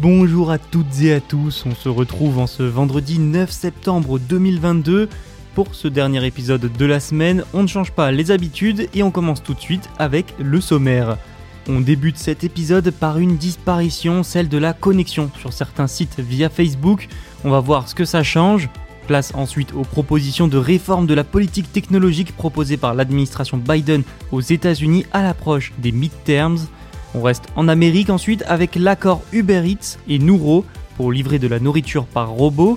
Bonjour 0.00 0.50
à 0.50 0.58
toutes 0.58 1.02
et 1.02 1.12
à 1.12 1.20
tous, 1.20 1.64
on 1.66 1.74
se 1.74 1.88
retrouve 1.88 2.40
en 2.40 2.48
ce 2.48 2.64
vendredi 2.64 3.20
9 3.20 3.48
septembre 3.48 4.18
2022 4.18 5.08
pour 5.54 5.72
ce 5.72 5.86
dernier 5.86 6.26
épisode 6.26 6.68
de 6.76 6.84
la 6.84 6.98
semaine, 6.98 7.44
on 7.54 7.62
ne 7.62 7.68
change 7.68 7.92
pas 7.92 8.10
les 8.10 8.32
habitudes 8.32 8.88
et 8.92 9.04
on 9.04 9.12
commence 9.12 9.40
tout 9.40 9.54
de 9.54 9.60
suite 9.60 9.88
avec 10.00 10.34
le 10.40 10.60
sommaire. 10.60 11.16
On 11.68 11.80
débute 11.80 12.18
cet 12.18 12.42
épisode 12.42 12.90
par 12.90 13.18
une 13.18 13.36
disparition, 13.36 14.24
celle 14.24 14.48
de 14.48 14.58
la 14.58 14.72
connexion 14.72 15.30
sur 15.38 15.52
certains 15.52 15.86
sites 15.86 16.18
via 16.18 16.48
Facebook. 16.48 17.08
On 17.44 17.50
va 17.50 17.60
voir 17.60 17.88
ce 17.88 17.94
que 17.94 18.04
ça 18.04 18.24
change. 18.24 18.68
Place 19.06 19.32
ensuite 19.36 19.72
aux 19.74 19.84
propositions 19.84 20.48
de 20.48 20.58
réforme 20.58 21.06
de 21.06 21.14
la 21.14 21.24
politique 21.24 21.72
technologique 21.72 22.34
proposées 22.34 22.78
par 22.78 22.94
l'administration 22.94 23.58
Biden 23.58 24.02
aux 24.32 24.40
États-Unis 24.40 25.06
à 25.12 25.22
l'approche 25.22 25.72
des 25.78 25.92
midterms. 25.92 26.58
On 27.14 27.22
reste 27.22 27.44
en 27.54 27.68
Amérique 27.68 28.10
ensuite 28.10 28.42
avec 28.48 28.74
l'accord 28.74 29.22
Uber 29.32 29.62
Eats 29.64 29.98
et 30.08 30.18
Nouro 30.18 30.64
pour 30.96 31.12
livrer 31.12 31.38
de 31.38 31.46
la 31.46 31.60
nourriture 31.60 32.06
par 32.06 32.30
robot. 32.30 32.76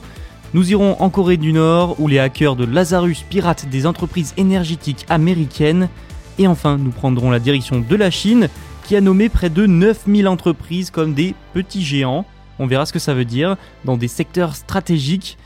Nous 0.54 0.72
irons 0.72 0.96
en 1.00 1.10
Corée 1.10 1.38
du 1.38 1.54
Nord 1.54 2.00
où 2.00 2.08
les 2.08 2.20
hackers 2.20 2.56
de 2.56 2.64
Lazarus 2.64 3.24
piratent 3.24 3.68
des 3.68 3.88
entreprises 3.88 4.34
énergétiques 4.38 5.06
américaines. 5.10 5.90
Et 6.38 6.48
enfin, 6.48 6.78
nous 6.78 6.92
prendrons 6.92 7.32
la 7.32 7.40
direction 7.40 7.80
de 7.82 7.96
la 7.96 8.12
Chine 8.12 8.48
qui 8.84 8.96
a 8.96 9.02
nommé 9.02 9.28
près 9.28 9.50
de 9.50 9.66
9000 9.66 10.28
entreprises 10.28 10.92
comme 10.92 11.16
des 11.16 11.34
petits 11.54 11.84
géants. 11.84 12.26
On 12.60 12.68
verra 12.68 12.86
ce 12.86 12.94
que 12.94 13.00
ça 13.00 13.16
veut 13.16 13.26
dire 13.26 13.58
dans 13.86 13.98
des 13.98 14.08
secteurs 14.08 14.56
stratégiques. 14.56 15.38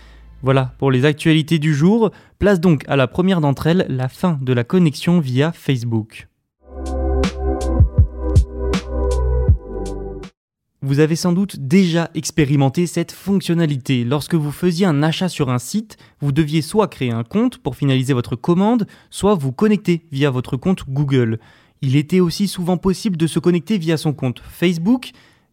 Voilà 0.43 0.73
pour 0.79 0.91
les 0.91 1.05
actualités 1.05 1.59
du 1.59 1.73
jour. 1.73 2.11
Place 2.39 2.59
donc 2.59 2.83
à 2.87 2.97
la 2.97 3.07
première 3.07 3.41
d'entre 3.41 3.67
elles, 3.67 3.85
la 3.89 4.09
fin 4.09 4.37
de 4.41 4.53
la 4.53 4.65
connexion 4.65 5.19
via 5.19 5.51
Facebook. 5.53 6.27
Vous 10.83 10.99
avez 10.99 11.15
sans 11.15 11.31
doute 11.31 11.57
déjà 11.59 12.09
expérimenté 12.15 12.87
cette 12.87 13.11
fonctionnalité. 13.11 14.03
Lorsque 14.03 14.33
vous 14.33 14.49
faisiez 14.49 14.87
un 14.87 15.03
achat 15.03 15.29
sur 15.29 15.51
un 15.51 15.59
site, 15.59 15.97
vous 16.21 16.31
deviez 16.31 16.63
soit 16.63 16.87
créer 16.87 17.11
un 17.11 17.23
compte 17.23 17.59
pour 17.59 17.75
finaliser 17.75 18.13
votre 18.13 18.35
commande, 18.35 18.87
soit 19.11 19.35
vous 19.35 19.51
connecter 19.51 20.01
via 20.11 20.31
votre 20.31 20.57
compte 20.57 20.89
Google. 20.89 21.37
Il 21.83 21.95
était 21.95 22.19
aussi 22.19 22.47
souvent 22.47 22.77
possible 22.77 23.15
de 23.15 23.27
se 23.27 23.37
connecter 23.37 23.77
via 23.77 23.95
son 23.95 24.11
compte 24.11 24.41
Facebook, 24.43 25.11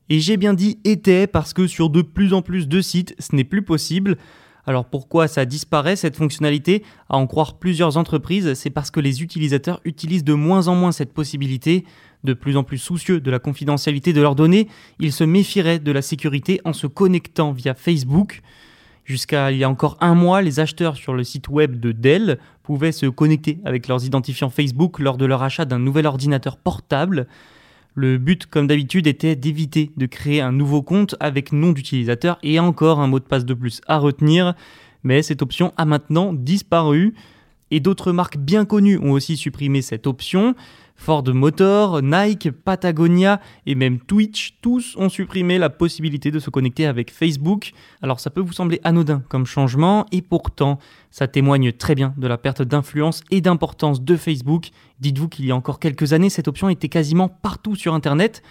et 0.09 0.19
j'ai 0.19 0.39
bien 0.39 0.55
dit 0.55 0.79
était 0.85 1.27
parce 1.27 1.53
que 1.53 1.67
sur 1.67 1.91
de 1.91 2.01
plus 2.01 2.33
en 2.33 2.41
plus 2.41 2.67
de 2.67 2.81
sites, 2.81 3.15
ce 3.19 3.37
n'est 3.37 3.45
plus 3.45 3.61
possible. 3.61 4.17
Alors 4.65 4.87
pourquoi 4.87 5.29
ça 5.29 5.45
disparaît 5.45 5.97
cette 5.97 6.17
fonctionnalité? 6.17 6.83
À 7.11 7.19
en 7.19 7.27
croire 7.27 7.59
plusieurs 7.59 7.99
entreprises, 7.99 8.55
c'est 8.55 8.71
parce 8.71 8.91
que 8.91 9.01
les 9.01 9.23
utilisateurs 9.23 9.81
utilisent 9.85 10.25
de 10.25 10.33
moins 10.33 10.69
en 10.69 10.75
moins 10.75 10.93
cette 10.93 11.13
possibilité. 11.13 11.85
De 12.25 12.33
plus 12.33 12.57
en 12.57 12.65
plus 12.65 12.79
soucieux 12.79 13.21
de 13.21 13.31
la 13.31 13.39
confidentialité 13.39 14.13
de 14.13 14.21
leurs 14.21 14.35
données, 14.35 14.69
ils 14.99 15.13
se 15.13 15.25
méfieraient 15.25 15.79
de 15.79 15.93
la 15.93 16.03
sécurité 16.03 16.61
en 16.65 16.73
se 16.73 16.87
connectant 16.87 17.53
via 17.53 17.75
Facebook. 17.75 18.43
Jusqu'à 19.05 19.53
il 19.53 19.59
y 19.59 19.65
a 19.65 19.71
encore 19.71 19.97
un 20.01 20.15
mois, 20.15 20.43
les 20.43 20.61
acheteurs 20.61 20.97
sur 20.97 21.15
le 21.15 21.25
site 21.25 21.49
web 21.49 21.81
de 21.81 21.93
Dell 21.93 22.39
pouvaient 22.63 22.93
se 22.93 23.07
connecter 23.07 23.59
avec 23.65 23.89
leurs 23.89 24.05
identifiants 24.05 24.51
Facebook 24.51 24.99
lors 24.99 25.17
de 25.17 25.25
leur 25.25 25.43
achat 25.43 25.65
d'un 25.65 25.79
nouvel 25.79 26.07
ordinateur 26.07 26.59
portable. 26.59 27.27
Le 27.95 28.19
but, 28.19 28.47
comme 28.47 28.67
d'habitude, 28.67 29.07
était 29.07 29.35
d'éviter 29.35 29.93
de 29.97 30.07
créer 30.07 30.41
un 30.41 30.53
nouveau 30.53 30.83
compte 30.83 31.15
avec 31.21 31.53
nom 31.53 31.73
d'utilisateur 31.73 32.39
et 32.43 32.61
encore 32.61 33.01
un 33.01 33.07
mot 33.07 33.19
de 33.19 33.25
passe 33.25 33.45
de 33.45 33.55
plus 33.55 33.81
à 33.87 33.99
retenir, 33.99 34.55
mais 35.05 35.23
cette 35.23 35.41
option 35.41 35.73
a 35.77 35.85
maintenant 35.85 36.33
disparu. 36.35 37.15
Et 37.71 37.81
d'autres 37.81 38.13
marques 38.13 38.39
bien 38.39 38.65
connues 38.65 38.99
ont 38.99 39.13
aussi 39.13 39.37
supprimé 39.37 39.83
cette 39.83 40.07
option. 40.07 40.55
Ford 40.99 41.25
Motor, 41.33 42.03
Nike, 42.03 42.51
Patagonia 42.51 43.41
et 43.67 43.77
même 43.77 44.01
Twitch, 44.01 44.59
tous 44.61 44.97
ont 44.97 45.09
supprimé 45.09 45.57
la 45.57 45.71
possibilité 45.71 46.31
de 46.31 46.41
se 46.41 46.51
connecter 46.51 46.87
avec 46.87 47.13
Facebook. 47.13 47.73
Alors 48.03 48.19
ça 48.19 48.31
peut 48.31 48.41
vous 48.41 48.53
sembler 48.53 48.81
anodin 48.83 49.23
comme 49.29 49.47
changement 49.47 50.07
et 50.11 50.23
pourtant 50.23 50.79
ça 51.11 51.29
témoigne 51.29 51.73
très 51.73 51.95
bien 51.95 52.15
de 52.17 52.27
la 52.27 52.37
perte 52.37 52.63
d'influence 52.63 53.23
et 53.31 53.41
d'importance 53.41 54.03
de 54.03 54.17
Facebook. 54.17 54.71
Dites-vous 54.99 55.29
qu'il 55.29 55.47
y 55.47 55.53
a 55.53 55.57
encore 55.57 55.79
quelques 55.79 56.13
années 56.13 56.31
cette 56.31 56.49
option 56.49 56.69
était 56.69 56.89
quasiment 56.89 57.29
partout 57.29 57.77
sur 57.77 57.95
Internet. 57.95 58.43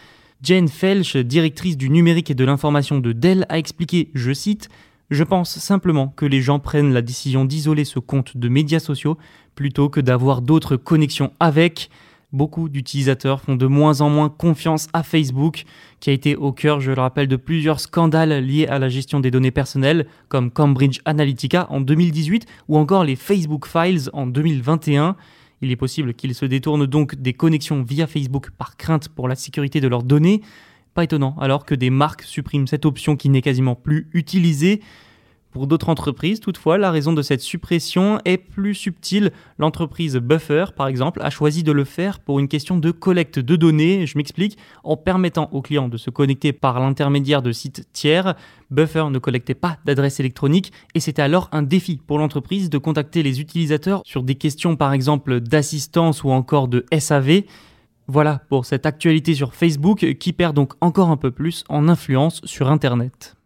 Jane 0.41 0.69
Felch, 0.69 1.17
directrice 1.17 1.77
du 1.77 1.89
numérique 1.89 2.31
et 2.31 2.35
de 2.35 2.45
l'information 2.45 2.99
de 2.99 3.11
Dell, 3.11 3.45
a 3.49 3.57
expliqué, 3.57 4.09
je 4.13 4.31
cite, 4.31 4.69
je 5.09 5.23
pense 5.23 5.57
simplement 5.59 6.09
que 6.09 6.25
les 6.25 6.41
gens 6.41 6.59
prennent 6.59 6.93
la 6.93 7.01
décision 7.01 7.45
d'isoler 7.45 7.85
ce 7.85 7.99
compte 7.99 8.35
de 8.35 8.49
médias 8.49 8.79
sociaux 8.79 9.17
plutôt 9.55 9.89
que 9.89 10.01
d'avoir 10.01 10.41
d'autres 10.41 10.75
connexions 10.75 11.31
avec. 11.39 11.89
Beaucoup 12.33 12.67
d'utilisateurs 12.67 13.39
font 13.39 13.55
de 13.55 13.67
moins 13.67 14.01
en 14.01 14.09
moins 14.09 14.27
confiance 14.27 14.89
à 14.91 15.01
Facebook, 15.01 15.63
qui 16.01 16.09
a 16.09 16.13
été 16.13 16.35
au 16.35 16.51
cœur, 16.51 16.81
je 16.81 16.91
le 16.91 17.01
rappelle, 17.01 17.29
de 17.29 17.37
plusieurs 17.37 17.79
scandales 17.79 18.45
liés 18.45 18.67
à 18.67 18.79
la 18.79 18.89
gestion 18.89 19.21
des 19.21 19.31
données 19.31 19.51
personnelles, 19.51 20.07
comme 20.27 20.51
Cambridge 20.51 20.99
Analytica 21.05 21.67
en 21.69 21.79
2018 21.79 22.45
ou 22.67 22.77
encore 22.77 23.05
les 23.05 23.15
Facebook 23.15 23.65
Files 23.65 24.09
en 24.11 24.27
2021. 24.27 25.15
Il 25.61 25.71
est 25.71 25.77
possible 25.77 26.13
qu'ils 26.13 26.35
se 26.35 26.45
détournent 26.45 26.85
donc 26.85 27.15
des 27.15 27.33
connexions 27.33 27.81
via 27.81 28.07
Facebook 28.07 28.49
par 28.51 28.75
crainte 28.75 29.07
pour 29.07 29.29
la 29.29 29.35
sécurité 29.35 29.79
de 29.79 29.87
leurs 29.87 30.03
données. 30.03 30.41
Pas 30.97 31.03
étonnant 31.03 31.35
alors 31.39 31.63
que 31.63 31.75
des 31.75 31.91
marques 31.91 32.23
suppriment 32.23 32.65
cette 32.65 32.83
option 32.83 33.17
qui 33.17 33.29
n'est 33.29 33.43
quasiment 33.43 33.75
plus 33.75 34.07
utilisée. 34.13 34.81
Pour 35.51 35.67
d'autres 35.67 35.89
entreprises, 35.89 36.39
toutefois, 36.39 36.79
la 36.79 36.89
raison 36.89 37.13
de 37.13 37.21
cette 37.21 37.41
suppression 37.41 38.19
est 38.25 38.39
plus 38.39 38.73
subtile. 38.73 39.31
L'entreprise 39.59 40.15
Buffer, 40.15 40.65
par 40.75 40.87
exemple, 40.87 41.19
a 41.21 41.29
choisi 41.29 41.61
de 41.61 41.71
le 41.71 41.83
faire 41.83 42.19
pour 42.19 42.39
une 42.39 42.47
question 42.47 42.77
de 42.77 42.89
collecte 42.89 43.37
de 43.37 43.55
données. 43.55 44.07
Je 44.07 44.17
m'explique. 44.17 44.57
En 44.83 44.97
permettant 44.97 45.49
aux 45.51 45.61
clients 45.61 45.87
de 45.87 45.97
se 45.97 46.09
connecter 46.09 46.51
par 46.51 46.79
l'intermédiaire 46.79 47.43
de 47.43 47.51
sites 47.51 47.87
tiers, 47.93 48.33
Buffer 48.71 49.05
ne 49.11 49.19
collectait 49.19 49.53
pas 49.53 49.77
d'adresse 49.85 50.19
électronique 50.19 50.71
et 50.95 50.99
c'était 50.99 51.21
alors 51.21 51.47
un 51.51 51.61
défi 51.61 52.01
pour 52.07 52.17
l'entreprise 52.17 52.71
de 52.71 52.79
contacter 52.79 53.21
les 53.21 53.39
utilisateurs 53.39 54.01
sur 54.03 54.23
des 54.23 54.33
questions, 54.33 54.75
par 54.75 54.93
exemple, 54.93 55.41
d'assistance 55.41 56.23
ou 56.23 56.31
encore 56.31 56.67
de 56.67 56.87
SAV. 56.97 57.43
Voilà 58.07 58.41
pour 58.49 58.65
cette 58.65 58.85
actualité 58.85 59.35
sur 59.35 59.53
Facebook 59.53 60.13
qui 60.17 60.33
perd 60.33 60.55
donc 60.55 60.73
encore 60.81 61.09
un 61.09 61.17
peu 61.17 61.31
plus 61.31 61.63
en 61.69 61.87
influence 61.87 62.41
sur 62.45 62.69
Internet. 62.69 63.36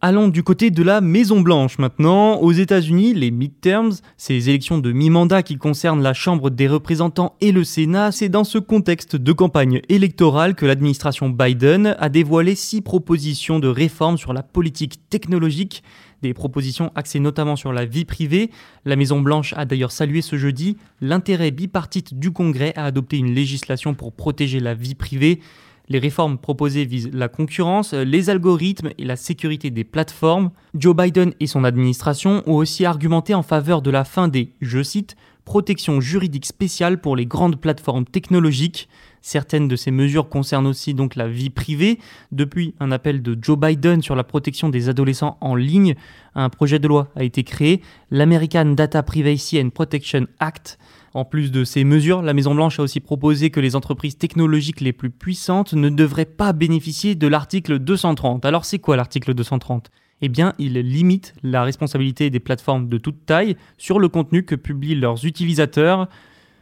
Allons 0.00 0.28
du 0.28 0.44
côté 0.44 0.70
de 0.70 0.84
la 0.84 1.00
Maison 1.00 1.40
Blanche 1.40 1.78
maintenant. 1.78 2.36
Aux 2.36 2.52
États-Unis, 2.52 3.14
les 3.14 3.32
midterms, 3.32 3.94
ces 4.16 4.48
élections 4.48 4.78
de 4.78 4.92
mi-mandat 4.92 5.42
qui 5.42 5.56
concernent 5.56 6.04
la 6.04 6.14
Chambre 6.14 6.50
des 6.50 6.68
représentants 6.68 7.34
et 7.40 7.50
le 7.50 7.64
Sénat, 7.64 8.12
c'est 8.12 8.28
dans 8.28 8.44
ce 8.44 8.58
contexte 8.58 9.16
de 9.16 9.32
campagne 9.32 9.80
électorale 9.88 10.54
que 10.54 10.66
l'administration 10.66 11.30
Biden 11.30 11.96
a 11.98 12.08
dévoilé 12.10 12.54
six 12.54 12.80
propositions 12.80 13.58
de 13.58 13.66
réforme 13.66 14.18
sur 14.18 14.32
la 14.32 14.44
politique 14.44 15.00
technologique, 15.10 15.82
des 16.22 16.32
propositions 16.32 16.92
axées 16.94 17.18
notamment 17.18 17.56
sur 17.56 17.72
la 17.72 17.84
vie 17.84 18.04
privée. 18.04 18.52
La 18.84 18.94
Maison 18.94 19.20
Blanche 19.20 19.52
a 19.56 19.64
d'ailleurs 19.64 19.90
salué 19.90 20.22
ce 20.22 20.36
jeudi 20.36 20.76
l'intérêt 21.00 21.50
bipartite 21.50 22.16
du 22.16 22.30
Congrès 22.30 22.72
à 22.76 22.84
adopter 22.84 23.16
une 23.16 23.34
législation 23.34 23.94
pour 23.94 24.12
protéger 24.12 24.60
la 24.60 24.74
vie 24.74 24.94
privée. 24.94 25.40
Les 25.88 25.98
réformes 25.98 26.38
proposées 26.38 26.84
visent 26.84 27.10
la 27.12 27.28
concurrence, 27.28 27.94
les 27.94 28.28
algorithmes 28.28 28.90
et 28.98 29.04
la 29.04 29.16
sécurité 29.16 29.70
des 29.70 29.84
plateformes. 29.84 30.50
Joe 30.74 30.94
Biden 30.94 31.32
et 31.40 31.46
son 31.46 31.64
administration 31.64 32.42
ont 32.46 32.56
aussi 32.56 32.84
argumenté 32.84 33.34
en 33.34 33.42
faveur 33.42 33.80
de 33.80 33.90
la 33.90 34.04
fin 34.04 34.28
des, 34.28 34.52
je 34.60 34.82
cite, 34.82 35.16
protection 35.46 36.02
juridique 36.02 36.44
spéciale 36.44 37.00
pour 37.00 37.16
les 37.16 37.24
grandes 37.24 37.58
plateformes 37.58 38.04
technologiques. 38.04 38.86
Certaines 39.22 39.68
de 39.68 39.76
ces 39.76 39.90
mesures 39.90 40.28
concernent 40.28 40.66
aussi 40.66 40.94
donc 40.94 41.16
la 41.16 41.28
vie 41.28 41.50
privée. 41.50 41.98
Depuis 42.32 42.74
un 42.80 42.92
appel 42.92 43.22
de 43.22 43.36
Joe 43.40 43.58
Biden 43.58 44.02
sur 44.02 44.16
la 44.16 44.24
protection 44.24 44.68
des 44.68 44.88
adolescents 44.88 45.38
en 45.40 45.54
ligne, 45.54 45.94
un 46.34 46.48
projet 46.48 46.78
de 46.78 46.88
loi 46.88 47.08
a 47.16 47.24
été 47.24 47.44
créé, 47.44 47.82
l'American 48.10 48.66
Data 48.66 49.02
Privacy 49.02 49.60
and 49.60 49.70
Protection 49.70 50.26
Act. 50.38 50.78
En 51.14 51.24
plus 51.24 51.50
de 51.50 51.64
ces 51.64 51.84
mesures, 51.84 52.22
la 52.22 52.34
Maison-Blanche 52.34 52.78
a 52.78 52.82
aussi 52.82 53.00
proposé 53.00 53.50
que 53.50 53.60
les 53.60 53.74
entreprises 53.74 54.18
technologiques 54.18 54.80
les 54.80 54.92
plus 54.92 55.10
puissantes 55.10 55.72
ne 55.72 55.88
devraient 55.88 56.24
pas 56.24 56.52
bénéficier 56.52 57.14
de 57.14 57.26
l'article 57.26 57.78
230. 57.78 58.44
Alors 58.44 58.64
c'est 58.64 58.78
quoi 58.78 58.96
l'article 58.96 59.34
230 59.34 59.90
eh 60.20 60.28
bien, 60.28 60.54
il 60.58 60.72
limite 60.72 61.34
la 61.42 61.62
responsabilité 61.62 62.30
des 62.30 62.40
plateformes 62.40 62.88
de 62.88 62.98
toute 62.98 63.24
taille 63.24 63.56
sur 63.76 64.00
le 64.00 64.08
contenu 64.08 64.44
que 64.44 64.56
publient 64.56 64.96
leurs 64.96 65.24
utilisateurs. 65.24 66.08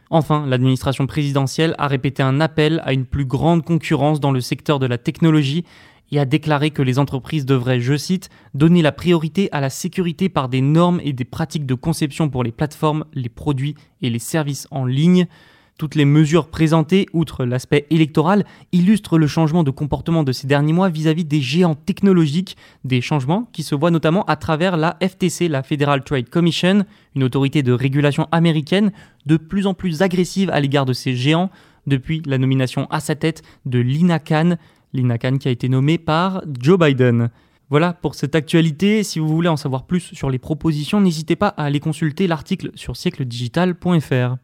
Enfin, 0.09 0.45
l'administration 0.47 1.05
présidentielle 1.07 1.75
a 1.77 1.87
répété 1.87 2.23
un 2.23 2.39
appel 2.39 2.81
à 2.85 2.93
une 2.93 3.05
plus 3.05 3.25
grande 3.25 3.63
concurrence 3.63 4.19
dans 4.19 4.31
le 4.31 4.41
secteur 4.41 4.79
de 4.79 4.85
la 4.85 4.97
technologie 4.97 5.65
et 6.11 6.19
a 6.19 6.25
déclaré 6.25 6.71
que 6.71 6.81
les 6.81 6.99
entreprises 6.99 7.45
devraient, 7.45 7.81
je 7.81 7.97
cite, 7.97 8.29
donner 8.53 8.81
la 8.81 8.93
priorité 8.93 9.49
à 9.51 9.59
la 9.59 9.69
sécurité 9.69 10.29
par 10.29 10.47
des 10.47 10.61
normes 10.61 11.01
et 11.03 11.11
des 11.11 11.25
pratiques 11.25 11.65
de 11.65 11.73
conception 11.73 12.29
pour 12.29 12.43
les 12.43 12.51
plateformes, 12.51 13.05
les 13.13 13.29
produits 13.29 13.75
et 14.01 14.09
les 14.09 14.19
services 14.19 14.67
en 14.71 14.85
ligne. 14.85 15.27
Toutes 15.77 15.93
les 15.93 16.05
mesures 16.05 16.47
présentées, 16.47 17.05
outre 17.13 17.45
l'aspect 17.45 17.85
électoral, 17.91 18.45
illustrent 18.71 19.19
le 19.19 19.27
changement 19.27 19.63
de 19.63 19.69
comportement 19.69 20.23
de 20.23 20.31
ces 20.31 20.47
derniers 20.47 20.73
mois 20.73 20.89
vis-à-vis 20.89 21.23
des 21.23 21.39
géants 21.39 21.75
technologiques, 21.75 22.57
des 22.83 22.99
changements 22.99 23.47
qui 23.53 23.61
se 23.61 23.75
voient 23.75 23.91
notamment 23.91 24.23
à 24.23 24.37
travers 24.37 24.75
la 24.75 24.97
FTC, 25.07 25.47
la 25.47 25.61
Federal 25.61 26.03
Trade 26.03 26.29
Commission, 26.29 26.83
une 27.15 27.23
autorité 27.23 27.61
de 27.61 27.73
régulation 27.73 28.27
américaine 28.31 28.91
de 29.27 29.37
plus 29.37 29.67
en 29.67 29.75
plus 29.75 30.01
agressive 30.01 30.49
à 30.49 30.59
l'égard 30.59 30.85
de 30.85 30.93
ces 30.93 31.15
géants 31.15 31.51
depuis 31.85 32.23
la 32.25 32.39
nomination 32.39 32.87
à 32.89 32.99
sa 32.99 33.13
tête 33.13 33.43
de 33.67 33.77
Lina 33.77 34.17
Khan, 34.17 34.57
Lina 34.93 35.19
Khan 35.19 35.37
qui 35.37 35.47
a 35.47 35.51
été 35.51 35.69
nommée 35.69 35.99
par 35.99 36.41
Joe 36.59 36.79
Biden. 36.79 37.29
Voilà 37.69 37.93
pour 37.93 38.15
cette 38.15 38.33
actualité. 38.33 39.03
Si 39.03 39.19
vous 39.19 39.27
voulez 39.27 39.49
en 39.49 39.57
savoir 39.57 39.85
plus 39.85 39.99
sur 39.99 40.31
les 40.31 40.39
propositions, 40.39 41.01
n'hésitez 41.01 41.35
pas 41.35 41.49
à 41.49 41.65
aller 41.65 41.79
consulter 41.79 42.25
l'article 42.25 42.71
sur 42.73 42.95
siècledigital.fr. 42.95 44.37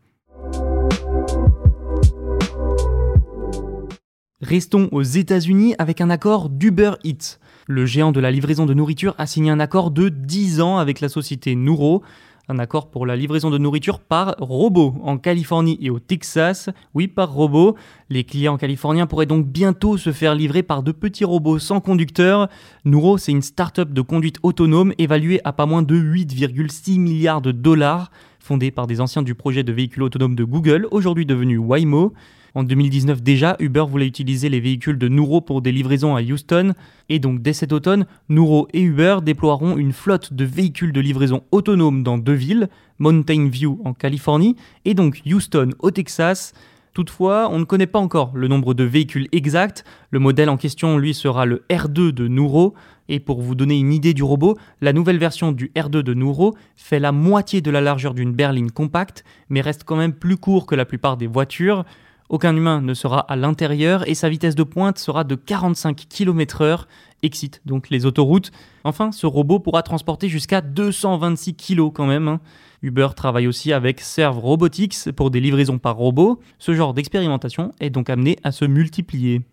Restons 4.43 4.89
aux 4.91 5.03
États-Unis 5.03 5.73
avec 5.77 6.01
un 6.01 6.09
accord 6.09 6.49
d'Uber 6.49 6.95
Eats. 7.05 7.39
Le 7.65 7.85
géant 7.85 8.11
de 8.11 8.19
la 8.19 8.29
livraison 8.29 8.65
de 8.65 8.73
nourriture 8.73 9.15
a 9.17 9.25
signé 9.25 9.49
un 9.49 9.59
accord 9.61 9.89
de 9.89 10.09
10 10.09 10.59
ans 10.59 10.79
avec 10.79 10.99
la 10.99 11.07
société 11.07 11.55
Nuro, 11.55 12.03
un 12.49 12.59
accord 12.59 12.91
pour 12.91 13.05
la 13.05 13.15
livraison 13.15 13.49
de 13.49 13.57
nourriture 13.57 14.01
par 14.01 14.35
robot 14.39 14.95
en 15.01 15.17
Californie 15.17 15.77
et 15.81 15.89
au 15.89 15.99
Texas. 15.99 16.69
Oui, 16.93 17.07
par 17.07 17.31
robot. 17.31 17.77
Les 18.09 18.25
clients 18.25 18.57
californiens 18.57 19.07
pourraient 19.07 19.27
donc 19.27 19.47
bientôt 19.47 19.95
se 19.95 20.11
faire 20.11 20.35
livrer 20.35 20.61
par 20.61 20.83
de 20.83 20.91
petits 20.91 21.23
robots 21.23 21.57
sans 21.57 21.79
conducteur. 21.79 22.49
Nuro, 22.83 23.17
c'est 23.17 23.31
une 23.31 23.41
start-up 23.41 23.93
de 23.93 24.01
conduite 24.01 24.39
autonome 24.43 24.91
évaluée 24.97 25.39
à 25.45 25.53
pas 25.53 25.65
moins 25.65 25.83
de 25.83 25.95
8,6 25.95 26.99
milliards 26.99 27.41
de 27.41 27.53
dollars, 27.53 28.11
fondée 28.39 28.71
par 28.71 28.87
des 28.87 28.99
anciens 28.99 29.21
du 29.21 29.35
projet 29.35 29.63
de 29.63 29.71
véhicule 29.71 30.03
autonome 30.03 30.35
de 30.35 30.43
Google, 30.43 30.85
aujourd'hui 30.91 31.25
devenu 31.25 31.57
Waymo. 31.57 32.13
En 32.55 32.63
2019 32.63 33.23
déjà, 33.23 33.55
Uber 33.59 33.85
voulait 33.89 34.05
utiliser 34.05 34.47
les 34.47 34.59
véhicules 34.59 34.99
de 34.99 35.07
Nuro 35.07 35.41
pour 35.41 35.63
des 35.63 35.71
livraisons 35.71 36.15
à 36.15 36.21
Houston. 36.21 36.73
Et 37.09 37.17
donc 37.17 37.41
dès 37.41 37.53
cet 37.53 37.73
automne, 37.73 38.05
Nuro 38.29 38.67
et 38.73 38.81
Uber 38.81 39.17
déploieront 39.23 39.77
une 39.77 39.91
flotte 39.91 40.33
de 40.33 40.45
véhicules 40.45 40.93
de 40.93 41.01
livraison 41.01 41.43
autonomes 41.51 42.03
dans 42.03 42.19
deux 42.19 42.33
villes, 42.33 42.69
Mountain 42.99 43.47
View 43.47 43.81
en 43.85 43.93
Californie 43.93 44.55
et 44.85 44.93
donc 44.93 45.21
Houston 45.25 45.71
au 45.79 45.89
Texas. 45.89 46.53
Toutefois, 46.93 47.49
on 47.51 47.57
ne 47.57 47.63
connaît 47.63 47.87
pas 47.87 47.97
encore 47.97 48.33
le 48.35 48.47
nombre 48.47 48.75
de 48.75 48.83
véhicules 48.83 49.27
exacts. 49.31 49.83
Le 50.11 50.19
modèle 50.19 50.49
en 50.49 50.57
question, 50.57 50.99
lui, 50.99 51.15
sera 51.15 51.47
le 51.47 51.65
R2 51.71 52.11
de 52.11 52.27
Nuro. 52.27 52.75
Et 53.09 53.19
pour 53.19 53.41
vous 53.41 53.55
donner 53.55 53.79
une 53.79 53.91
idée 53.91 54.13
du 54.13 54.21
robot, 54.21 54.57
la 54.79 54.93
nouvelle 54.93 55.17
version 55.17 55.51
du 55.51 55.71
R2 55.75 56.03
de 56.03 56.13
Nuro 56.13 56.55
fait 56.75 56.99
la 56.99 57.11
moitié 57.11 57.61
de 57.61 57.71
la 57.71 57.81
largeur 57.81 58.13
d'une 58.13 58.31
berline 58.31 58.69
compacte, 58.69 59.23
mais 59.49 59.61
reste 59.61 59.85
quand 59.85 59.95
même 59.95 60.13
plus 60.13 60.37
court 60.37 60.67
que 60.67 60.75
la 60.75 60.85
plupart 60.85 61.17
des 61.17 61.25
voitures. 61.25 61.83
Aucun 62.33 62.55
humain 62.55 62.81
ne 62.81 62.95
sera 62.95 63.19
à 63.19 63.35
l'intérieur 63.35 64.09
et 64.09 64.15
sa 64.15 64.27
vitesse 64.27 64.55
de 64.55 64.63
pointe 64.63 64.97
sera 64.97 65.23
de 65.23 65.35
45 65.35 66.07
km/h, 66.09 66.85
excite 67.21 67.61
donc 67.63 67.91
les 67.91 68.07
autoroutes. 68.07 68.49
Enfin, 68.83 69.11
ce 69.11 69.27
robot 69.27 69.59
pourra 69.59 69.83
transporter 69.83 70.29
jusqu'à 70.29 70.61
226 70.61 71.53
kg 71.53 71.91
quand 71.93 72.07
même. 72.07 72.27
Hein. 72.27 72.41
Uber 72.81 73.09
travaille 73.15 73.45
aussi 73.45 73.71
avec 73.71 73.99
Serve 73.99 74.39
Robotics 74.39 75.11
pour 75.15 75.29
des 75.29 75.41
livraisons 75.41 75.77
par 75.77 75.95
robot. 75.95 76.39
Ce 76.57 76.73
genre 76.73 76.95
d'expérimentation 76.95 77.71
est 77.79 77.91
donc 77.91 78.09
amené 78.09 78.39
à 78.43 78.51
se 78.51 78.65
multiplier. 78.65 79.43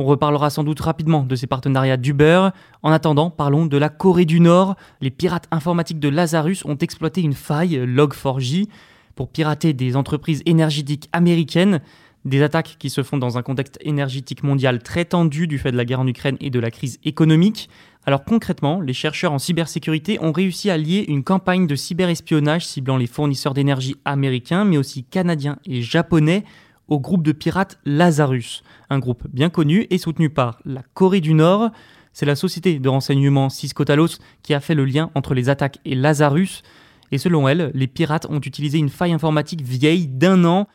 On 0.00 0.04
reparlera 0.04 0.48
sans 0.48 0.62
doute 0.62 0.78
rapidement 0.78 1.24
de 1.24 1.34
ces 1.34 1.48
partenariats 1.48 1.96
d'Uber. 1.96 2.50
En 2.84 2.92
attendant, 2.92 3.30
parlons 3.30 3.66
de 3.66 3.76
la 3.76 3.88
Corée 3.88 4.26
du 4.26 4.38
Nord. 4.38 4.76
Les 5.00 5.10
pirates 5.10 5.48
informatiques 5.50 5.98
de 5.98 6.08
Lazarus 6.08 6.64
ont 6.64 6.76
exploité 6.76 7.20
une 7.20 7.32
faille 7.32 7.76
Log4j 7.78 8.68
pour 9.16 9.28
pirater 9.28 9.72
des 9.72 9.96
entreprises 9.96 10.42
énergétiques 10.46 11.08
américaines. 11.12 11.80
Des 12.24 12.42
attaques 12.42 12.76
qui 12.78 12.90
se 12.90 13.02
font 13.02 13.18
dans 13.18 13.38
un 13.38 13.42
contexte 13.42 13.76
énergétique 13.80 14.44
mondial 14.44 14.84
très 14.84 15.04
tendu 15.04 15.48
du 15.48 15.58
fait 15.58 15.72
de 15.72 15.76
la 15.76 15.84
guerre 15.84 16.00
en 16.00 16.06
Ukraine 16.06 16.36
et 16.40 16.50
de 16.50 16.60
la 16.60 16.70
crise 16.70 17.00
économique. 17.02 17.68
Alors 18.06 18.24
concrètement, 18.24 18.80
les 18.80 18.92
chercheurs 18.92 19.32
en 19.32 19.38
cybersécurité 19.38 20.18
ont 20.20 20.30
réussi 20.30 20.70
à 20.70 20.78
lier 20.78 21.04
une 21.08 21.24
campagne 21.24 21.66
de 21.66 21.74
cyberespionnage 21.74 22.64
ciblant 22.64 22.96
les 22.96 23.08
fournisseurs 23.08 23.54
d'énergie 23.54 23.96
américains, 24.04 24.64
mais 24.64 24.78
aussi 24.78 25.02
canadiens 25.02 25.58
et 25.66 25.82
japonais, 25.82 26.44
au 26.88 26.98
groupe 26.98 27.22
de 27.22 27.32
pirates 27.32 27.78
Lazarus, 27.84 28.62
un 28.90 28.98
groupe 28.98 29.26
bien 29.32 29.50
connu 29.50 29.86
et 29.90 29.98
soutenu 29.98 30.30
par 30.30 30.58
la 30.64 30.82
Corée 30.94 31.20
du 31.20 31.34
Nord. 31.34 31.70
C'est 32.12 32.26
la 32.26 32.36
société 32.36 32.78
de 32.78 32.88
renseignement 32.88 33.48
Cisco 33.48 33.84
Talos 33.84 34.18
qui 34.42 34.54
a 34.54 34.60
fait 34.60 34.74
le 34.74 34.84
lien 34.84 35.10
entre 35.14 35.34
les 35.34 35.48
attaques 35.48 35.78
et 35.84 35.94
Lazarus. 35.94 36.62
Et 37.12 37.18
selon 37.18 37.48
elle, 37.48 37.70
les 37.74 37.86
pirates 37.86 38.26
ont 38.28 38.40
utilisé 38.40 38.78
une 38.78 38.88
faille 38.88 39.12
informatique 39.12 39.62
vieille 39.62 40.08
d'un 40.08 40.44
an 40.44 40.66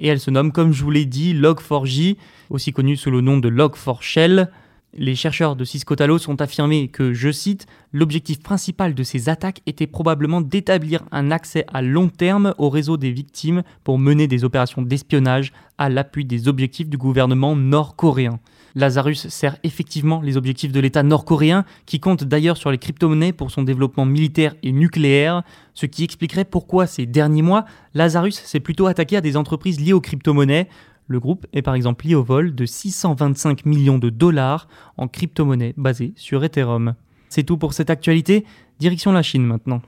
et 0.00 0.08
elle 0.08 0.20
se 0.20 0.30
nomme, 0.30 0.50
comme 0.50 0.72
je 0.72 0.82
vous 0.82 0.90
l'ai 0.90 1.04
dit, 1.04 1.34
Log4j, 1.34 2.16
aussi 2.48 2.72
connue 2.72 2.96
sous 2.96 3.10
le 3.10 3.20
nom 3.20 3.36
de 3.36 3.50
Log4Shell. 3.50 4.48
Les 4.92 5.14
chercheurs 5.14 5.54
de 5.54 5.64
Cisco 5.64 5.94
Talos 5.94 6.28
ont 6.28 6.34
affirmé 6.34 6.88
que, 6.88 7.12
je 7.12 7.30
cite, 7.30 7.66
l'objectif 7.92 8.42
principal 8.42 8.92
de 8.92 9.02
ces 9.04 9.28
attaques 9.28 9.62
était 9.66 9.86
probablement 9.86 10.40
d'établir 10.40 11.04
un 11.12 11.30
accès 11.30 11.64
à 11.72 11.80
long 11.80 12.08
terme 12.08 12.54
au 12.58 12.70
réseau 12.70 12.96
des 12.96 13.12
victimes 13.12 13.62
pour 13.84 14.00
mener 14.00 14.26
des 14.26 14.42
opérations 14.42 14.82
d'espionnage 14.82 15.52
à 15.78 15.88
l'appui 15.88 16.24
des 16.24 16.48
objectifs 16.48 16.88
du 16.88 16.98
gouvernement 16.98 17.54
nord-coréen. 17.54 18.40
Lazarus 18.74 19.28
sert 19.28 19.56
effectivement 19.62 20.20
les 20.22 20.36
objectifs 20.36 20.72
de 20.72 20.80
l'État 20.80 21.02
nord-coréen, 21.02 21.64
qui 21.86 22.00
compte 22.00 22.24
d'ailleurs 22.24 22.56
sur 22.56 22.70
les 22.70 22.78
crypto-monnaies 22.78 23.32
pour 23.32 23.50
son 23.50 23.62
développement 23.62 24.06
militaire 24.06 24.54
et 24.62 24.72
nucléaire, 24.72 25.42
ce 25.74 25.86
qui 25.86 26.04
expliquerait 26.04 26.44
pourquoi 26.44 26.86
ces 26.86 27.06
derniers 27.06 27.42
mois, 27.42 27.64
Lazarus 27.94 28.36
s'est 28.36 28.60
plutôt 28.60 28.86
attaqué 28.86 29.16
à 29.16 29.20
des 29.20 29.36
entreprises 29.36 29.80
liées 29.80 29.92
aux 29.92 30.00
crypto-monnaies, 30.00 30.68
le 31.10 31.18
groupe 31.18 31.44
est 31.52 31.60
par 31.60 31.74
exemple 31.74 32.06
lié 32.06 32.14
au 32.14 32.22
vol 32.22 32.54
de 32.54 32.64
625 32.64 33.66
millions 33.66 33.98
de 33.98 34.10
dollars 34.10 34.68
en 34.96 35.08
crypto-monnaie 35.08 35.74
basée 35.76 36.12
sur 36.14 36.44
Ethereum. 36.44 36.94
C'est 37.28 37.42
tout 37.42 37.56
pour 37.56 37.72
cette 37.72 37.90
actualité, 37.90 38.44
direction 38.78 39.10
la 39.10 39.22
Chine 39.22 39.44
maintenant. 39.44 39.82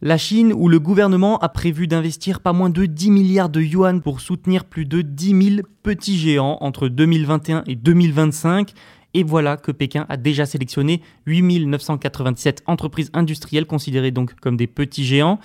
La 0.00 0.16
Chine, 0.16 0.52
où 0.54 0.68
le 0.68 0.78
gouvernement 0.78 1.38
a 1.40 1.48
prévu 1.48 1.88
d'investir 1.88 2.38
pas 2.38 2.52
moins 2.52 2.70
de 2.70 2.86
10 2.86 3.10
milliards 3.10 3.50
de 3.50 3.60
yuan 3.60 4.00
pour 4.00 4.20
soutenir 4.20 4.64
plus 4.64 4.86
de 4.86 5.02
10 5.02 5.56
000 5.56 5.66
petits 5.82 6.18
géants 6.18 6.56
entre 6.60 6.86
2021 6.86 7.64
et 7.66 7.74
2025. 7.74 8.74
Et 9.14 9.24
voilà 9.24 9.56
que 9.56 9.72
Pékin 9.72 10.06
a 10.08 10.16
déjà 10.16 10.46
sélectionné 10.46 11.02
8 11.26 11.66
997 11.66 12.62
entreprises 12.66 13.10
industrielles 13.12 13.66
considérées 13.66 14.12
donc 14.12 14.36
comme 14.36 14.56
des 14.56 14.68
petits 14.68 15.04
géants. 15.04 15.40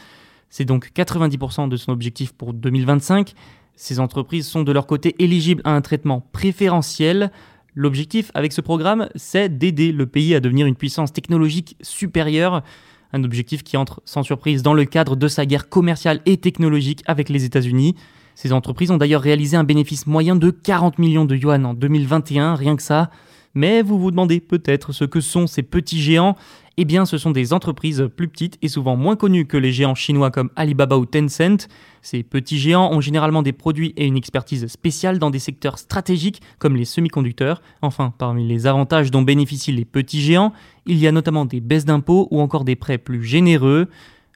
C'est 0.49 0.65
donc 0.65 0.91
90% 0.95 1.69
de 1.69 1.77
son 1.77 1.91
objectif 1.91 2.33
pour 2.33 2.53
2025. 2.53 3.33
Ces 3.75 3.99
entreprises 3.99 4.47
sont 4.47 4.63
de 4.63 4.71
leur 4.71 4.87
côté 4.87 5.15
éligibles 5.19 5.61
à 5.65 5.75
un 5.75 5.81
traitement 5.81 6.21
préférentiel. 6.31 7.31
L'objectif 7.73 8.31
avec 8.33 8.53
ce 8.53 8.61
programme, 8.61 9.09
c'est 9.15 9.49
d'aider 9.49 9.91
le 9.91 10.05
pays 10.05 10.33
à 10.33 10.39
devenir 10.39 10.65
une 10.65 10.75
puissance 10.75 11.11
technologique 11.11 11.75
supérieure, 11.81 12.63
un 13.11 13.23
objectif 13.23 13.63
qui 13.63 13.75
entre 13.75 14.01
sans 14.05 14.23
surprise 14.23 14.63
dans 14.63 14.73
le 14.73 14.85
cadre 14.85 15.17
de 15.17 15.27
sa 15.27 15.45
guerre 15.45 15.67
commerciale 15.67 16.21
et 16.25 16.37
technologique 16.37 17.03
avec 17.05 17.27
les 17.27 17.43
États-Unis. 17.43 17.95
Ces 18.35 18.53
entreprises 18.53 18.91
ont 18.91 18.97
d'ailleurs 18.97 19.21
réalisé 19.21 19.57
un 19.57 19.63
bénéfice 19.63 20.07
moyen 20.07 20.35
de 20.35 20.51
40 20.51 20.99
millions 20.99 21.25
de 21.25 21.35
yuan 21.35 21.65
en 21.65 21.73
2021, 21.73 22.55
rien 22.55 22.75
que 22.75 22.83
ça. 22.83 23.09
Mais 23.55 23.81
vous 23.81 23.97
vous 23.97 24.11
demandez 24.11 24.41
peut-être 24.41 24.91
ce 24.91 25.05
que 25.05 25.21
sont 25.21 25.47
ces 25.47 25.63
petits 25.63 26.01
géants 26.01 26.35
eh 26.77 26.85
bien, 26.85 27.05
ce 27.05 27.17
sont 27.17 27.31
des 27.31 27.53
entreprises 27.53 28.09
plus 28.15 28.27
petites 28.27 28.57
et 28.61 28.67
souvent 28.67 28.97
moins 28.97 29.15
connues 29.15 29.45
que 29.45 29.55
les 29.55 29.71
géants 29.71 29.95
chinois 29.95 30.29
comme 30.29 30.49
Alibaba 30.57 30.97
ou 30.97 31.05
Tencent. 31.05 31.69
Ces 32.01 32.21
petits 32.21 32.59
géants 32.59 32.91
ont 32.91 32.99
généralement 32.99 33.41
des 33.41 33.53
produits 33.53 33.93
et 33.95 34.05
une 34.05 34.17
expertise 34.17 34.67
spéciale 34.67 35.17
dans 35.17 35.29
des 35.29 35.39
secteurs 35.39 35.79
stratégiques 35.79 36.41
comme 36.59 36.75
les 36.75 36.83
semi-conducteurs. 36.83 37.61
Enfin, 37.81 38.13
parmi 38.17 38.45
les 38.45 38.67
avantages 38.67 39.09
dont 39.09 39.21
bénéficient 39.21 39.71
les 39.71 39.85
petits 39.85 40.21
géants, 40.21 40.51
il 40.85 40.97
y 40.97 41.07
a 41.07 41.13
notamment 41.13 41.45
des 41.45 41.61
baisses 41.61 41.85
d'impôts 41.85 42.27
ou 42.29 42.41
encore 42.41 42.65
des 42.65 42.75
prêts 42.75 42.97
plus 42.97 43.23
généreux. 43.23 43.87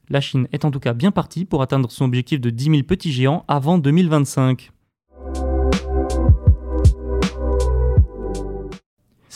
La 0.10 0.22
Chine 0.22 0.48
est 0.54 0.64
en 0.64 0.72
tout 0.72 0.80
cas 0.80 0.94
bien 0.94 1.12
partie 1.12 1.44
pour 1.44 1.62
atteindre 1.62 1.92
son 1.92 2.06
objectif 2.06 2.40
de 2.40 2.50
10 2.50 2.64
000 2.64 2.84
petits 2.84 3.12
géants 3.12 3.44
avant 3.48 3.78
2025. 3.78 4.72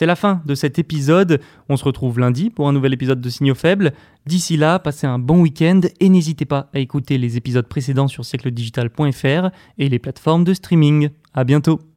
C'est 0.03 0.07
la 0.07 0.17
fin 0.17 0.41
de 0.45 0.53
cet 0.53 0.79
épisode. 0.79 1.39
On 1.69 1.77
se 1.77 1.86
retrouve 1.86 2.19
lundi 2.19 2.50
pour 2.50 2.67
un 2.67 2.74
nouvel 2.74 2.91
épisode 2.91 3.22
de 3.22 3.29
Signaux 3.29 3.55
Faibles. 3.55 3.93
D'ici 4.25 4.57
là, 4.57 4.77
passez 4.77 5.07
un 5.07 5.17
bon 5.17 5.39
week-end 5.39 5.79
et 6.01 6.10
n'hésitez 6.10 6.43
pas 6.43 6.69
à 6.74 6.79
écouter 6.79 7.17
les 7.17 7.38
épisodes 7.38 7.65
précédents 7.65 8.10
sur 8.10 8.25
siècledigital.fr 8.25 9.48
et 9.77 9.88
les 9.88 10.00
plateformes 10.00 10.43
de 10.43 10.53
streaming. 10.53 11.07
À 11.33 11.45
bientôt! 11.45 11.92